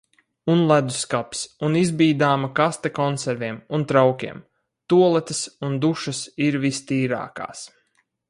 [0.51, 4.41] Un ledusskapis, un izbīdāma kaste konserviem un traukiem...
[4.93, 7.63] Tualetes un dušas ir vistīrākās!